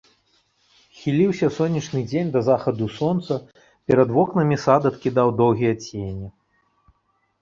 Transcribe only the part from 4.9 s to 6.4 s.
адкідаў доўгія цені.